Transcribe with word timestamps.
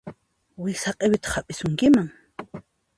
Wiksa 0.63 0.91
q'iwiytaq 0.99 1.31
hap'isunkiman. 1.35 2.07